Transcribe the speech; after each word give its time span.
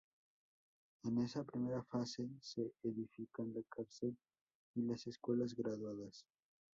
En 1.03 1.19
esa 1.19 1.43
primera 1.43 1.83
fase 1.83 2.27
se 2.41 2.73
edifican 2.81 3.53
la 3.53 3.61
Cárcel 3.69 4.17
y 4.73 4.81
las 4.81 5.05
Escuelas 5.05 5.53
Graduadas. 5.53 6.25